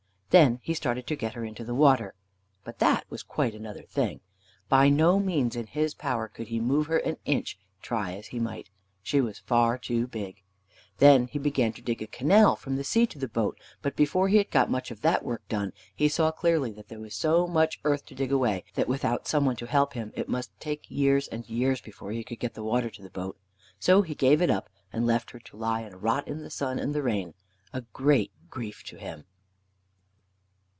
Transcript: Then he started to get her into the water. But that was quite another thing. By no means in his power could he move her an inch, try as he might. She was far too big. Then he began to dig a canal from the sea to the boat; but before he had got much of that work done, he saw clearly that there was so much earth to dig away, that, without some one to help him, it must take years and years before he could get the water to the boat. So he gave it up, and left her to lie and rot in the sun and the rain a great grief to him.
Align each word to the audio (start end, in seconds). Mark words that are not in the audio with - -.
Then 0.33 0.61
he 0.63 0.73
started 0.73 1.07
to 1.07 1.17
get 1.17 1.33
her 1.33 1.43
into 1.43 1.65
the 1.65 1.75
water. 1.75 2.15
But 2.63 2.79
that 2.79 3.03
was 3.09 3.21
quite 3.21 3.53
another 3.53 3.81
thing. 3.83 4.21
By 4.69 4.87
no 4.87 5.19
means 5.19 5.57
in 5.57 5.67
his 5.67 5.93
power 5.93 6.29
could 6.29 6.47
he 6.47 6.61
move 6.61 6.87
her 6.87 6.99
an 6.99 7.17
inch, 7.25 7.59
try 7.81 8.13
as 8.13 8.27
he 8.27 8.39
might. 8.39 8.69
She 9.03 9.19
was 9.19 9.39
far 9.39 9.77
too 9.77 10.07
big. 10.07 10.41
Then 10.99 11.27
he 11.27 11.37
began 11.37 11.73
to 11.73 11.81
dig 11.81 12.01
a 12.01 12.07
canal 12.07 12.55
from 12.55 12.77
the 12.77 12.85
sea 12.85 13.05
to 13.07 13.19
the 13.19 13.27
boat; 13.27 13.57
but 13.81 13.97
before 13.97 14.29
he 14.29 14.37
had 14.37 14.49
got 14.51 14.71
much 14.71 14.89
of 14.89 15.01
that 15.01 15.25
work 15.25 15.45
done, 15.49 15.73
he 15.93 16.07
saw 16.07 16.31
clearly 16.31 16.71
that 16.71 16.87
there 16.87 17.01
was 17.01 17.13
so 17.13 17.45
much 17.45 17.81
earth 17.83 18.05
to 18.05 18.15
dig 18.15 18.31
away, 18.31 18.63
that, 18.75 18.87
without 18.87 19.27
some 19.27 19.43
one 19.45 19.57
to 19.57 19.65
help 19.67 19.95
him, 19.95 20.13
it 20.15 20.29
must 20.29 20.57
take 20.61 20.89
years 20.89 21.27
and 21.27 21.49
years 21.49 21.81
before 21.81 22.13
he 22.13 22.23
could 22.23 22.39
get 22.39 22.53
the 22.53 22.63
water 22.63 22.89
to 22.89 23.01
the 23.01 23.09
boat. 23.09 23.37
So 23.79 24.01
he 24.01 24.15
gave 24.15 24.41
it 24.41 24.49
up, 24.49 24.69
and 24.93 25.05
left 25.05 25.31
her 25.31 25.39
to 25.39 25.57
lie 25.57 25.81
and 25.81 26.01
rot 26.01 26.25
in 26.25 26.41
the 26.41 26.49
sun 26.49 26.79
and 26.79 26.95
the 26.95 27.03
rain 27.03 27.33
a 27.73 27.81
great 27.81 28.31
grief 28.49 28.81
to 28.85 28.95
him. 28.95 29.25